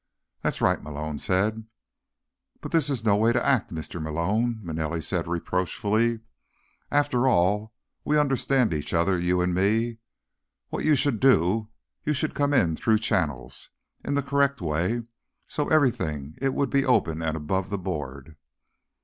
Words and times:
"That's 0.41 0.61
right," 0.61 0.81
Malone 0.81 1.19
said. 1.19 1.65
"But 2.59 2.71
this 2.71 2.89
is 2.89 3.05
no 3.05 3.15
way 3.15 3.33
to 3.33 3.45
act, 3.45 3.71
Mr. 3.71 4.01
Malone," 4.01 4.57
Manelli 4.63 4.99
said 4.99 5.27
reproachfully. 5.27 6.21
"After 6.89 7.27
all, 7.27 7.75
we 8.03 8.17
understand 8.17 8.73
each 8.73 8.95
other, 8.95 9.19
you 9.19 9.41
and 9.41 9.53
me. 9.53 9.99
What 10.69 10.85
you 10.85 10.95
should 10.95 11.19
do, 11.19 11.69
you 12.03 12.15
should 12.15 12.33
come 12.33 12.51
in 12.51 12.75
through 12.75 12.97
channels, 12.97 13.69
in 14.03 14.15
the 14.15 14.23
correct 14.23 14.59
way, 14.59 15.03
so 15.47 15.67
everything 15.69 16.33
it 16.41 16.55
would 16.55 16.71
be 16.71 16.83
open 16.83 17.21
and 17.21 17.37
above 17.37 17.69
the 17.69 17.77
board." 17.77 18.37